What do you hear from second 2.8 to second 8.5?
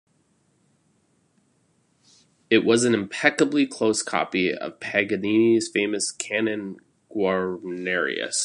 an impeccably close copy of Paganini's famous Cannone Guarnerius.